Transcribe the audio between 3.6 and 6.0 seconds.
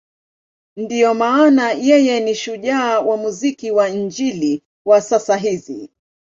wa Injili wa sasa hizi.